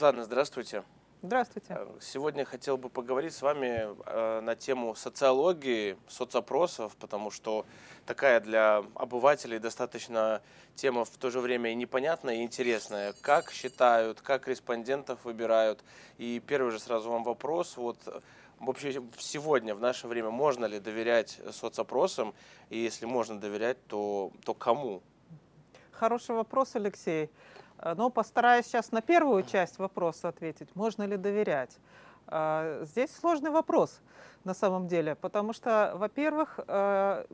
[0.00, 0.82] Светлана, здравствуйте.
[1.20, 1.78] Здравствуйте.
[2.00, 7.66] Сегодня хотел бы поговорить с вами э, на тему социологии, соцопросов, потому что
[8.06, 10.40] такая для обывателей достаточно
[10.74, 13.12] тема в то же время и непонятная, и интересная.
[13.20, 15.84] Как считают, как респондентов выбирают.
[16.16, 17.76] И первый же сразу вам вопрос.
[17.76, 17.98] Вот
[18.58, 22.32] вообще сегодня, в наше время, можно ли доверять соцопросам?
[22.70, 25.02] И если можно доверять, то, то кому?
[25.92, 27.28] Хороший вопрос, Алексей.
[27.80, 30.74] Э, но постараюсь сейчас на первую часть вопроса ответить.
[30.74, 31.78] Можно ли доверять?
[32.28, 34.00] Э, здесь сложный вопрос
[34.44, 37.24] на самом деле, потому что, во-первых, э,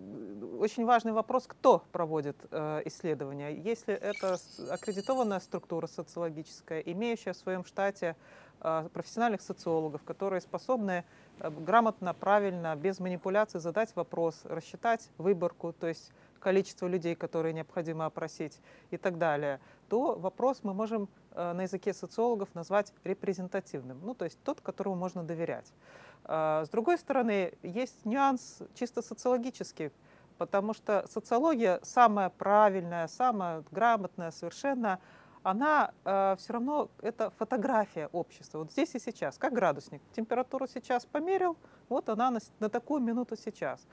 [0.58, 2.36] очень важный вопрос, кто проводит
[2.84, 3.54] исследования.
[3.54, 4.38] Если это
[4.70, 8.16] аккредитованная структура социологическая, имеющая в своем штате
[8.58, 11.04] профессиональных социологов, которые способны
[11.38, 16.10] грамотно, правильно, без манипуляций задать вопрос, рассчитать выборку, то есть
[16.46, 18.60] количество людей, которые необходимо опросить
[18.92, 19.58] и так далее,
[19.88, 24.94] то вопрос мы можем э, на языке социологов назвать репрезентативным, ну то есть тот, которому
[24.94, 25.72] можно доверять.
[26.22, 29.90] Э, с другой стороны, есть нюанс чисто социологический,
[30.38, 35.00] потому что социология самая правильная, самая грамотная совершенно,
[35.42, 38.58] она э, все равно это фотография общества.
[38.58, 40.00] Вот здесь и сейчас, как градусник.
[40.12, 41.56] Температуру сейчас померил,
[41.88, 43.84] вот она на, на такую минуту сейчас.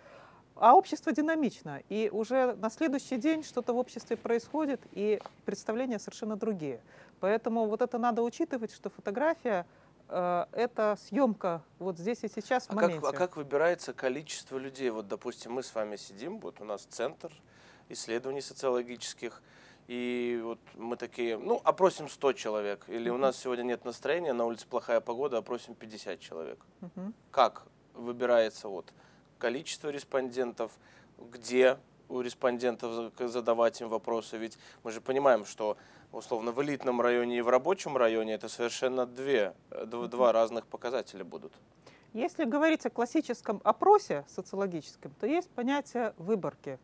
[0.56, 6.36] А общество динамично, и уже на следующий день что-то в обществе происходит, и представления совершенно
[6.36, 6.80] другие.
[7.20, 9.66] Поэтому вот это надо учитывать, что фотография
[10.10, 13.02] э, это съемка вот здесь и сейчас в а моменте.
[13.02, 14.90] Как, а как выбирается количество людей?
[14.92, 17.32] Вот, допустим, мы с вами сидим, вот у нас центр
[17.90, 19.42] исследований социологических,
[19.88, 24.46] и вот мы такие, ну, опросим 100 человек, или у нас сегодня нет настроения, на
[24.46, 26.66] улице плохая погода, опросим 50 человек.
[26.82, 27.12] Uh-huh.
[27.32, 28.94] Как выбирается вот
[29.44, 30.72] количество респондентов,
[31.18, 31.78] где
[32.08, 34.38] у респондентов задавать им вопросы.
[34.38, 35.76] Ведь мы же понимаем, что
[36.14, 41.52] условно в элитном районе и в рабочем районе это совершенно две, два разных показателя будут.
[42.14, 46.80] Если говорить о классическом опросе социологическом, то есть понятие выборки.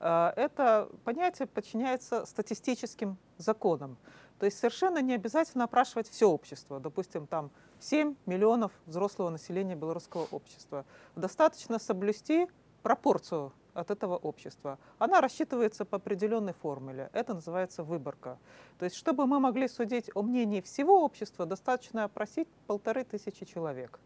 [0.00, 3.96] Э, это понятие подчиняется статистическим законам.
[4.38, 6.80] То есть совершенно не обязательно опрашивать все общество.
[6.80, 7.50] Допустим, там
[7.80, 10.84] 7 миллионов взрослого населения белорусского общества.
[11.16, 12.48] Достаточно соблюсти
[12.82, 14.78] пропорцию от этого общества.
[14.98, 17.10] Она рассчитывается по определенной формуле.
[17.12, 18.38] Это называется выборка.
[18.78, 23.98] То есть, чтобы мы могли судить о мнении всего общества, достаточно опросить полторы тысячи человек.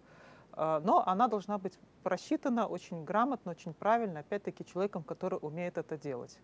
[0.52, 5.96] А, но она должна быть просчитана очень грамотно, очень правильно, опять-таки человеком, который умеет это
[5.96, 6.38] делать.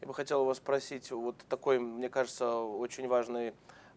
[0.00, 3.52] Я бы хотел вас спросить, вот такой, мне кажется, очень важный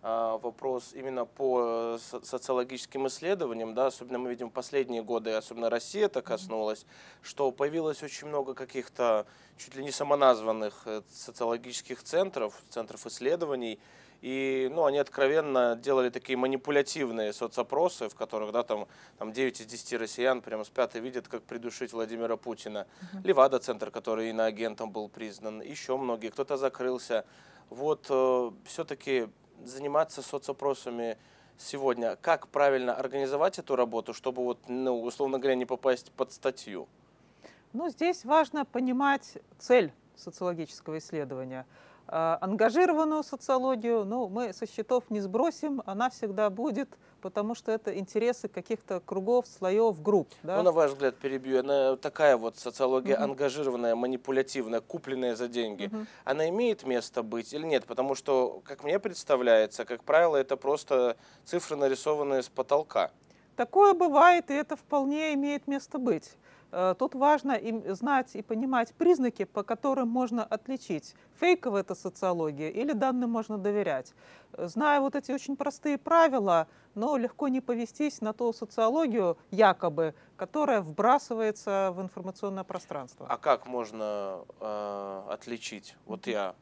[0.06, 5.70] а, вопрос именно по э, социологическим исследованиям, да, особенно мы видим в последние годы, особенно
[5.70, 6.86] Россия это коснулась,
[7.22, 9.26] что появилось очень много каких-то
[9.56, 13.80] чуть ли не самоназванных э, социологических центров, центров исследований,
[14.24, 19.66] и ну, они откровенно делали такие манипулятивные соцопросы, в которых да, там, там 9 из
[19.66, 22.88] 10 россиян прямо спят и видят, как придушить Владимира Путина.
[23.02, 23.22] Uh-huh.
[23.26, 27.26] Левада-центр, который иноагентом был признан, еще многие, кто-то закрылся.
[27.70, 29.28] Вот э, все-таки
[29.66, 31.18] заниматься соцопросами
[31.58, 32.16] сегодня?
[32.16, 36.88] Как правильно организовать эту работу, чтобы, вот, ну, условно говоря, не попасть под статью?
[37.74, 41.66] Ну, здесь важно понимать цель социологического исследования–
[42.08, 46.90] ангажированную социологию, ну, мы со счетов не сбросим, она всегда будет,
[47.22, 50.30] потому что это интересы каких-то кругов, слоев, групп.
[50.44, 50.58] Да?
[50.58, 53.24] Ну, на ваш взгляд, перебью, она такая вот социология угу.
[53.24, 56.06] ангажированная, манипулятивная, купленная за деньги, угу.
[56.26, 57.86] она имеет место быть или нет?
[57.86, 61.16] Потому что, как мне представляется, как правило, это просто
[61.46, 63.12] цифры, нарисованные с потолка.
[63.56, 66.36] Такое бывает, и это вполне имеет место быть.
[66.74, 72.70] Э, тут важно им знать и понимать признаки, по которым можно отличить, фейковая это социология
[72.70, 74.14] или данным можно доверять.
[74.58, 80.82] Зная вот эти очень простые правила, но легко не повестись на ту социологию, якобы, которая
[80.82, 83.28] вбрасывается в информационное пространство.
[83.30, 85.96] А как можно э, отличить?
[86.06, 86.56] Вот я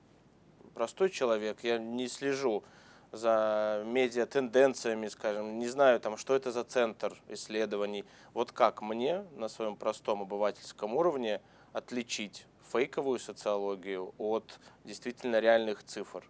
[0.74, 2.64] простой человек, я не слежу
[3.12, 8.06] за медиа-тенденциями, скажем, не знаю, там, что это за центр исследований.
[8.34, 11.42] Вот как мне на своем простом обывательском уровне
[11.74, 16.24] отличить фейковую социологию от действительно реальных цифр?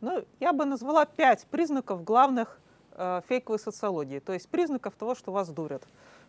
[0.00, 2.60] Ну, я бы назвала пять признаков главных
[2.92, 5.82] э, фейковой социологии, то есть признаков того, что вас дурят.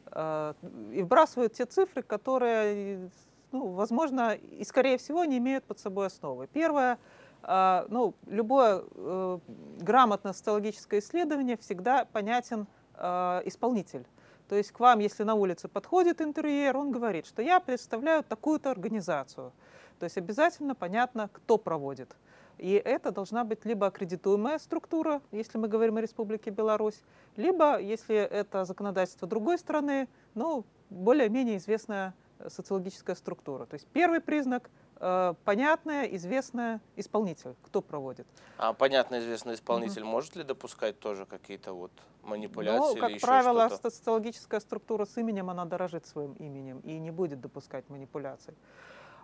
[0.07, 0.55] Э,
[0.91, 3.11] и вбрасывают те цифры, которые,
[3.51, 6.47] ну, возможно, и скорее всего не имеют под собой основы.
[6.47, 6.97] Первое–
[7.41, 9.39] а, ну, любое э,
[9.79, 14.05] грамотное социологическое исследование всегда понятен э, исполнитель.
[14.47, 18.71] То есть к вам, если на улице подходит интервьюер, он говорит, что я представляю такую-то
[18.71, 19.51] организацию.
[19.99, 22.15] То есть обязательно понятно, кто проводит.
[22.57, 27.01] И это должна быть либо аккредитуемая структура, если мы говорим о Республике Беларусь,
[27.37, 32.13] либо, если это законодательство другой страны, ну, более-менее известная
[32.47, 33.65] социологическая структура.
[33.65, 38.27] То есть первый признак э, понятная, известная исполнитель, кто проводит.
[38.57, 40.11] А понятно, известный исполнитель угу.
[40.11, 41.91] может ли допускать тоже какие-то вот
[42.23, 42.95] манипуляции?
[42.95, 47.39] Ну, как или правило, социологическая структура с именем, она дорожит своим именем и не будет
[47.39, 48.53] допускать манипуляций.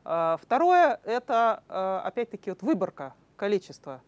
[0.05, 4.01] Э, второе– это, э, опять-таки, вот выборка количества.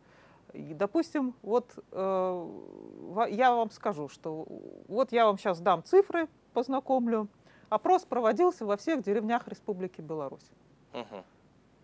[0.53, 4.45] И, допустим, вот э, я вам скажу, что
[4.87, 7.27] вот я вам сейчас дам цифры, познакомлю.
[7.69, 10.49] Опрос проводился во всех деревнях Республики Беларусь.
[10.93, 11.23] Угу.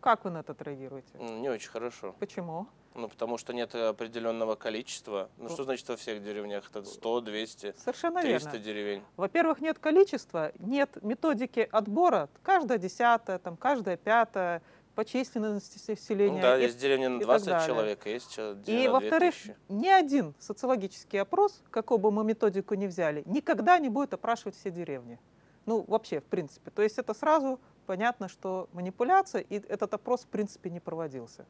[0.04, 1.18] Как вы на это реагируете?
[1.18, 2.14] Не очень хорошо.
[2.20, 2.68] Почему?
[2.94, 5.30] Ну, потому что нет определенного количества.
[5.38, 6.70] Ну, что значит во всех деревнях?
[6.70, 8.66] Это 100, 200, Совершенно 300 верно.
[8.66, 9.04] деревень.
[9.16, 12.28] Во-первых, нет количества, нет методики отбора.
[12.44, 14.62] Каждая десятая, там, каждая пятая
[14.94, 16.36] по численности населения.
[16.36, 19.36] Ну, да, и, есть деревня на 20 человек, есть И, во-вторых,
[19.70, 24.70] ни один социологический опрос, какую бы мы методику ни взяли, никогда не будет опрашивать все
[24.70, 25.18] деревни.
[25.66, 26.72] Ну, вообще, в принципе.
[26.72, 31.46] То есть это сразу понятно, что манипуляция, и этот опрос, в принципе, не проводился.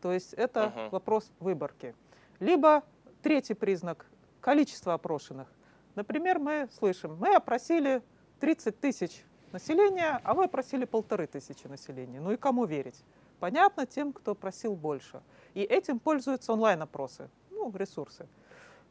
[0.00, 0.90] То есть это uh-huh.
[0.90, 1.94] вопрос выборки.
[2.40, 2.82] Либо
[3.22, 4.06] третий признак–
[4.40, 5.48] количество опрошенных.
[5.96, 8.02] Например, мы слышим, мы опросили
[8.38, 12.20] 30 тысяч населения, а вы просили полторы тысячи населения.
[12.20, 13.02] Ну и кому верить?
[13.40, 15.20] Понятно тем, кто просил больше.
[15.54, 18.28] И этим пользуются онлайн-опросы, ну, ресурсы.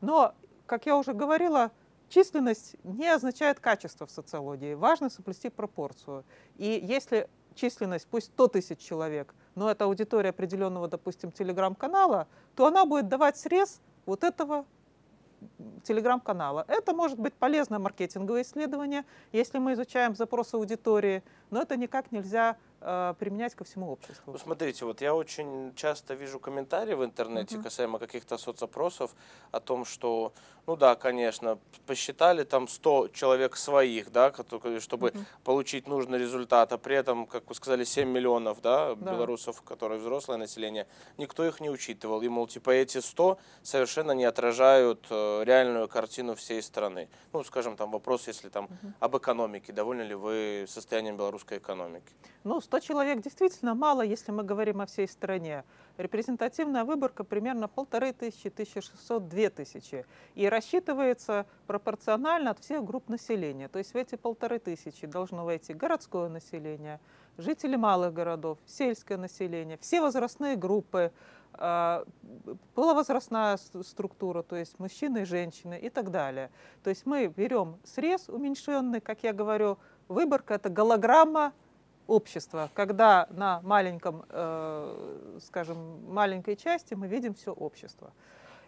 [0.02, 0.34] Но,
[0.66, 1.72] как я уже говорила,
[2.10, 4.74] численность не означает качество в социологии.
[4.74, 6.24] Важно соблюсти пропорцию.
[6.58, 12.86] И если численность, пусть 100 тысяч человек, но это аудитория определенного, допустим, телеграм-канала, то она
[12.86, 14.66] будет давать срез вот этого
[15.84, 16.66] телеграм-канала.
[16.68, 22.58] Это может быть полезное маркетинговое исследование, если мы изучаем запросы аудитории, но это никак нельзя
[22.86, 24.32] применять ко всему обществу.
[24.32, 27.64] Ну, смотрите, вот я очень часто вижу комментарии в интернете uh-huh.
[27.64, 29.16] касаемо каких-то соцопросов
[29.52, 30.34] о том, что,
[30.68, 34.32] ну да, конечно, посчитали там 100 человек своих, да,
[34.80, 35.26] чтобы uh-huh.
[35.44, 39.14] получить нужный результат, а при этом, как вы сказали, 7 миллионов, да, да.
[39.14, 40.86] белорусов, которые взрослое население,
[41.18, 42.22] никто их не учитывал.
[42.22, 47.10] И, мол, типа эти 100 совершенно не отражают э, реальную картину всей страны.
[47.34, 48.94] Ну, скажем, там вопрос, если там uh-huh.
[49.00, 52.14] об экономике, довольны ли вы состоянием белорусской экономики?
[52.44, 55.64] Ну, 100 человек действительно мало, если мы говорим о всей стране.
[55.96, 60.06] Репрезентативная выборка примерно полторы тысячи, 1600, две тысячи.
[60.34, 63.70] И рассчитывается пропорционально от всех групп населения.
[63.70, 67.00] То есть в эти полторы тысячи должно войти городское население,
[67.38, 71.14] жители малых городов, сельское население, все возрастные группы,
[71.54, 72.04] а,
[72.74, 76.52] половозрастная структура, то есть мужчины женщины и так далее.
[76.84, 79.78] То есть мы берем срез уменьшенный, как я говорю,
[80.10, 81.54] выборка– это голограмма
[82.08, 88.12] общества, когда на маленьком, э, скажем, маленькой части мы видим все общество.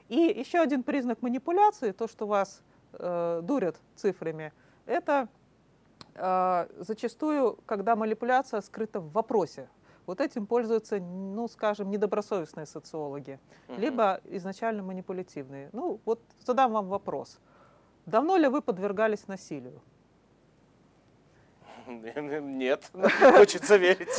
[0.09, 2.61] И еще один признак манипуляции, то, что вас
[2.93, 4.53] э, дурят цифрами,
[4.85, 5.27] это
[6.15, 9.69] э, зачастую, когда манипуляция скрыта в вопросе.
[10.05, 13.79] Вот этим пользуются, ну, скажем, недобросовестные социологи, угу.
[13.79, 15.69] либо изначально манипулятивные.
[15.73, 17.39] Ну, вот задам вам вопрос.
[18.05, 19.81] Давно ли вы подвергались насилию?
[22.41, 22.91] Нет,
[23.37, 24.09] хочется верить.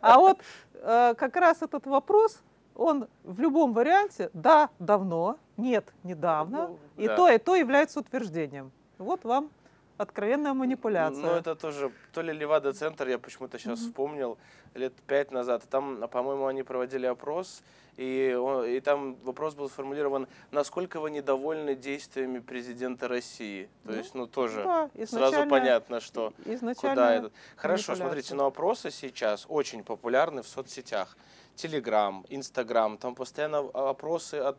[0.00, 0.38] А вот
[0.74, 2.40] э, как раз этот вопрос,
[2.74, 7.16] он в любом варианте, да, давно, нет, недавно, ну, и да.
[7.16, 8.70] то, и то является утверждением.
[8.98, 9.50] Вот вам
[9.98, 11.22] откровенная манипуляция.
[11.22, 13.88] Ну, это тоже, то ли Левада-центр, я почему-то сейчас mm-hmm.
[13.88, 14.38] вспомнил,
[14.74, 15.64] лет пять назад.
[15.68, 17.62] Там, по-моему, они проводили опрос,
[17.96, 23.68] и, он, и там вопрос был сформулирован, насколько вы недовольны действиями президента России.
[23.84, 26.32] То ну, есть, ну, тоже да, сразу понятно, что
[26.76, 27.30] куда это.
[27.56, 31.16] Хорошо, смотрите, но опросы сейчас очень популярны в соцсетях.
[31.54, 34.58] Телеграм, Инстаграм, там постоянно опросы от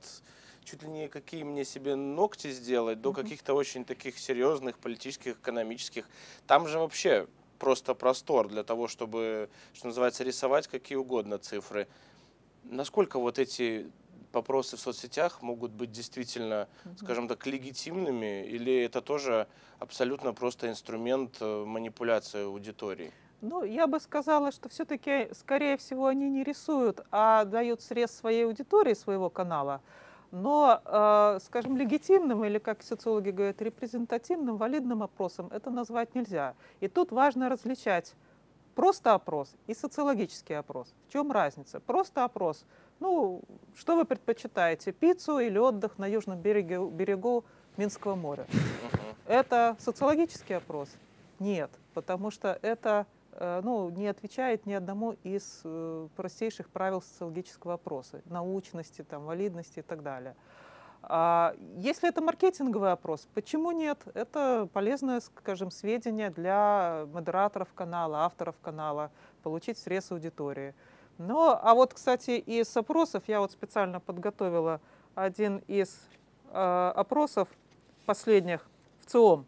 [0.67, 6.05] чуть ли не какие мне себе ногти сделать, до каких-то очень таких серьезных политических, экономических.
[6.45, 11.87] Там же вообще просто простор для того, чтобы, что называется, рисовать какие угодно цифры.
[12.65, 13.89] Насколько вот эти
[14.33, 19.47] вопросы в соцсетях могут быть действительно, скажем так, легитимными, или это тоже
[19.79, 23.13] абсолютно просто инструмент э, манипуляции аудитории?
[23.39, 28.45] Ну, я бы сказала, что все-таки, скорее всего, они не рисуют, а дают срез своей
[28.45, 29.81] аудитории, своего канала.
[30.31, 36.53] Но, э, скажем, легитимным или, как социологи говорят, репрезентативным, валидным опросом это назвать нельзя.
[36.81, 38.13] И тут важно различать
[38.75, 40.93] просто опрос и социологический опрос.
[41.07, 41.79] В чем разница?
[41.79, 42.65] Просто опрос.
[42.99, 43.41] Ну,
[43.75, 47.45] что вы предпочитаете, пиццу или отдых на южном берегу, берегу
[47.77, 48.45] Минского моря?
[49.25, 50.89] Это социологический опрос?
[51.39, 53.05] Нет, потому что это
[53.39, 59.83] ну, не отвечает ни одному из э, простейших правил социологического опроса, научности, там, валидности и
[59.83, 60.35] так далее.
[61.03, 63.99] А если это маркетинговый опрос, почему нет?
[64.13, 69.11] Это полезное, скажем, сведение для модераторов канала, авторов канала,
[69.43, 70.73] получить срез аудитории.
[71.17, 74.81] Но, а вот, кстати, из опросов я вот специально подготовила
[75.15, 75.97] один из
[76.51, 77.47] э, опросов
[78.05, 78.67] последних
[78.99, 79.45] в ЦИОМ.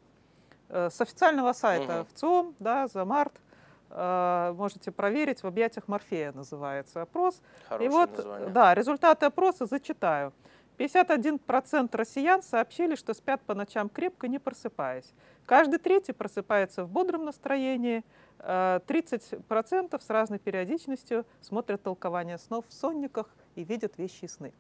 [0.70, 2.08] Э, с официального сайта угу.
[2.10, 3.49] в ЦИОМ, да, за март, э,
[3.92, 7.42] можете проверить, в объятиях Морфея называется опрос.
[7.68, 8.50] Хорошее И вот, название.
[8.50, 10.34] да, результаты опроса зачитаю.
[10.80, 15.14] 51% россиян сообщили, что спят по ночам крепко, не просыпаясь.
[15.46, 18.04] Каждый третий просыпается в бодром настроении.
[18.40, 24.54] 30% э, с разной периодичностью смотрят толкование снов в сонниках и видят вещи и сны.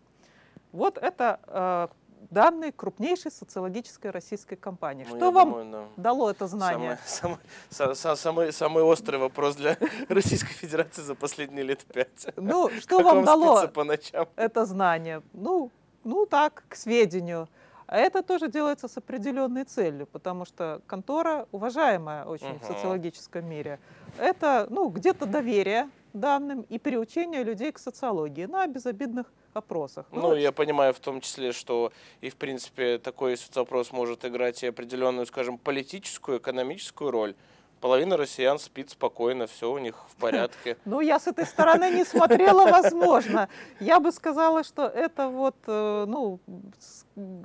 [0.73, 1.87] Вот это э,
[2.29, 5.05] данные крупнейшей социологической российской компании.
[5.09, 6.03] Ну, Что вам думаю, да.
[6.03, 6.99] дало это знание?
[7.05, 7.37] Самый,
[7.69, 9.77] самый, самый, самый острый вопрос для
[10.09, 12.27] Российской Федерации за последние лет пять.
[12.35, 14.27] Ну, что вам дало по ночам?
[14.35, 15.21] это знание?
[15.33, 15.71] Ну,
[16.03, 17.47] ну так, к сведению.
[17.87, 22.59] А это тоже делается с определенной целью, потому что контора, уважаемая очень угу.
[22.59, 23.79] в социологическом мире,
[24.19, 30.05] это ну, где-то доверие данным и приучение людей к социологии на безобидных опросах.
[30.11, 34.63] Ну, ну, я понимаю в том числе, что и в принципе такой соцопрос может играть
[34.63, 37.35] и определенную, скажем, политическую, экономическую роль
[37.79, 40.77] половина россиян спит спокойно, все у них в порядке.
[40.85, 43.47] Ну, я с этой стороны не смотрела, возможно.
[43.79, 46.39] Я бы сказала, что это вот, э, ну,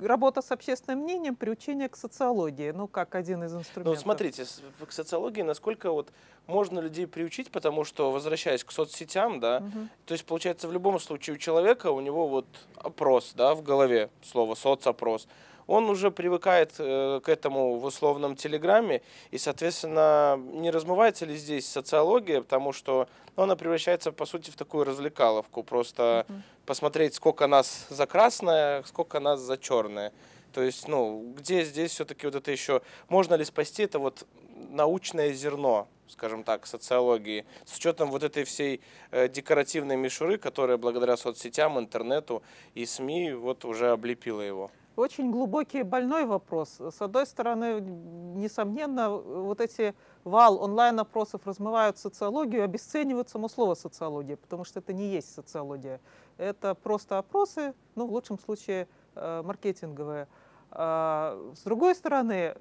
[0.01, 3.95] работа с общественным мнением, приучение к социологии, ну, как один из инструментов.
[3.95, 4.45] Ну, смотрите,
[4.85, 6.11] к социологии, насколько вот
[6.47, 9.87] можно людей приучить, потому что, возвращаясь к соцсетям, да, угу.
[10.05, 12.45] то есть, получается, в любом случае у человека, у него вот
[12.77, 15.27] опрос, да, в голове, слово соцопрос,
[15.67, 21.67] он уже привыкает э, к этому в условном телеграме, и, соответственно, не размывается ли здесь
[21.67, 26.41] социология, потому что ну, она превращается, по сути, в такую развлекаловку, просто угу.
[26.65, 30.11] посмотреть, сколько нас за красное, сколько нас за черное.
[30.53, 34.25] То есть, ну, где здесь все-таки вот это еще, можно ли спасти это вот
[34.69, 38.79] научное зерно, скажем так, социологии, с учетом вот этой всей
[39.11, 42.41] э, декоративной мишуры, которая благодаря соцсетям, интернету
[42.73, 44.71] и СМИ вот уже облепила его.
[44.95, 46.79] Очень глубокий больной вопрос.
[46.79, 54.63] С одной стороны, несомненно, вот эти вал онлайн-опросов размывают социологию, обесценивают само слово социология, потому
[54.63, 55.99] что это не есть социология.
[56.37, 60.29] Это просто опросы, ну, в лучшем случае, э, маркетинговые.
[60.71, 62.55] А, с другой стороны,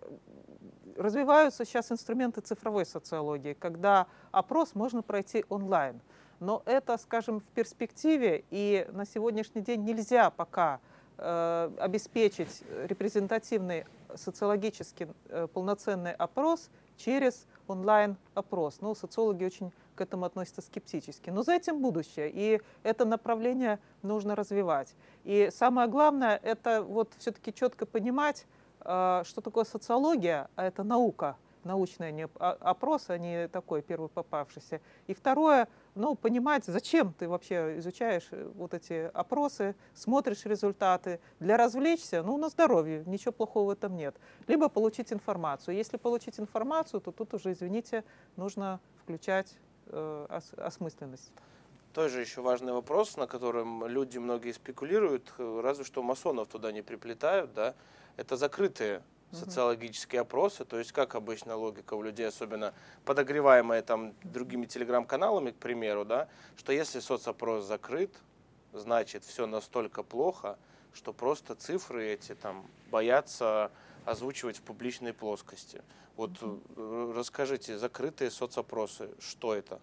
[0.97, 6.01] развиваются сейчас инструменты цифровой социологии, когда опрос можно пройти онлайн.
[6.41, 10.81] Но это, скажем, в перспективе, и на сегодняшний день нельзя пока
[11.17, 13.85] обеспечить репрезентативный
[14.17, 18.81] социологический э, полноценный опрос через онлайн-опрос.
[18.81, 21.31] Ну, социологи очень к этому относятся скептически.
[21.31, 24.95] Но за этим будущее, и это направление нужно развивать.
[25.25, 28.47] И самое главное, это вот все-таки четко понимать,
[28.81, 34.81] э, что такое социология, а это наука, научный не опрос, а не такой первый попавшийся.
[35.07, 41.21] И второе, ну, понимать, зачем ты вообще изучаешь э, вот эти опросы, смотришь результаты.
[41.41, 44.17] Для развлечься, ну, на здоровье, ничего плохого в этом нет.
[44.47, 45.77] Либо получить информацию.
[45.77, 48.05] Если получить информацию, то тут уже, извините,
[48.37, 49.57] нужно включать
[49.87, 51.33] э, ос осмысленность.
[51.93, 57.55] Тоже еще важный вопрос, на котором люди многие спекулируют, разве что масонов туда не приплетают,
[57.55, 57.75] да,
[58.17, 59.03] это закрытые
[59.35, 62.75] социологические опросы, то есть как обычно логика у людей, особенно
[63.05, 68.15] подогреваемая там другими телеграм-каналами, к примеру, да, что если соцопрос закрыт,
[68.73, 70.59] значит все настолько плохо,
[70.93, 73.71] что просто цифры эти там боятся
[74.05, 75.83] озвучивать в публичной плоскости.
[76.17, 79.81] Вот mm расскажите, закрытые соцопросы, что это?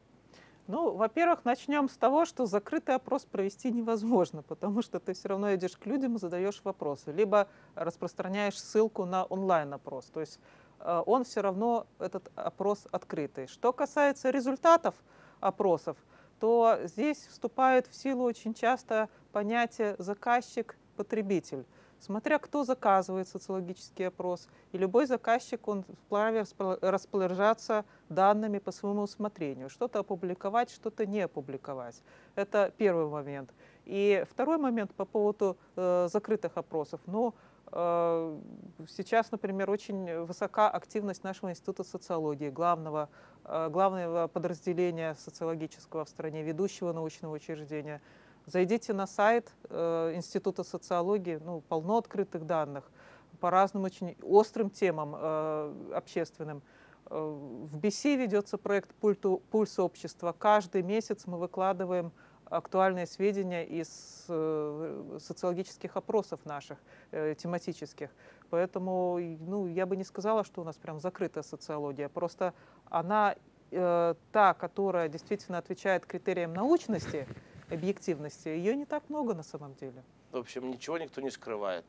[0.71, 5.53] Ну, во-первых, начнем с того, что закрытый опрос провести невозможно, потому что ты все равно
[5.53, 10.05] идешь к людям и задаешь вопросы, либо распространяешь ссылку на онлайн-опрос.
[10.05, 10.39] То есть
[10.79, 13.47] э, он все равно, этот опрос открытый.
[13.47, 14.95] Что касается результатов
[15.41, 15.97] опросов,
[16.39, 21.65] то здесь вступает в силу очень часто понятие заказчик-потребитель
[22.01, 24.47] смотря кто заказывает социологический опрос.
[24.71, 26.45] И любой заказчик, он вправе
[26.81, 29.69] распоряжаться данными по своему усмотрению.
[29.69, 32.01] Что-то опубликовать, что-то не опубликовать.
[32.35, 33.53] Это первый момент.
[33.85, 37.01] И второй момент по поводу э, закрытых опросов.
[37.05, 37.33] Ну,
[37.71, 38.39] э,
[38.87, 43.09] сейчас, например, очень высока активность нашего института социологии, главного,
[43.45, 48.01] э, главного подразделения социологического в стране, ведущего научного учреждения–
[48.51, 52.91] Зайдите на сайт э, Института социологии, ну, полно открытых данных
[53.39, 56.61] по разным очень острым темам э, общественным.
[57.09, 60.35] В BC ведется проект «Пульс общества».
[60.37, 62.11] Каждый месяц мы выкладываем
[62.45, 66.77] актуальные сведения из э, социологических опросов наших,
[67.11, 68.09] э, тематических.
[68.49, 72.09] Поэтому ну, я бы не сказала, что у нас прям закрытая социология.
[72.09, 72.53] Просто
[72.89, 73.35] она
[73.71, 77.27] э, та, которая действительно отвечает критериям научности,
[77.71, 80.03] объективности, ее не так много на самом деле.
[80.31, 81.85] В общем, ничего никто не скрывает.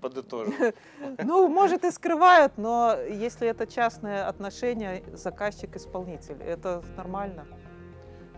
[0.00, 0.54] Подытожим.
[1.18, 7.46] Ну, может и скрывают, но если это частное отношение заказчик-исполнитель, это нормально.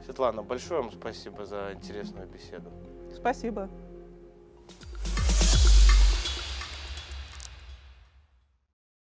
[0.04, 2.70] Светлана, большое вам спасибо за интересную беседу.
[3.14, 3.68] Спасибо.